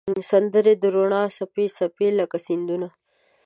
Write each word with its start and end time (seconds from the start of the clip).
سندرې 0.31 0.73
د 0.81 0.83
روڼا 0.95 1.23
څپې، 1.35 1.65
څپې 1.77 2.07
لکه 2.19 2.37
سیندونه 2.45 2.87